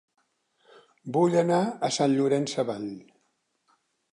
Vull 1.17 1.37
anar 1.41 1.59
a 1.89 1.91
Sant 1.99 2.15
Llorenç 2.17 2.57
Savall 2.57 2.89